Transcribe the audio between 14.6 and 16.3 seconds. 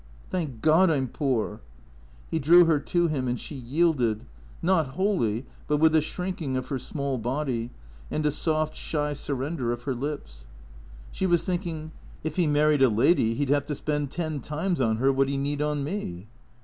on her what he need on me."